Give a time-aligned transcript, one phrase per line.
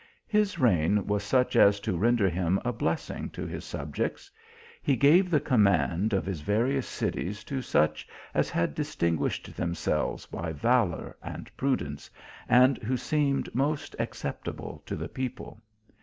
[0.25, 4.31] His reign was such as to render him a blessing to his subjects.
[4.81, 10.53] He gave the command of his various cities to such as had distinguished themselves by
[10.53, 12.09] valour and prudence,
[12.49, 15.61] and who seemed most accept able to the people.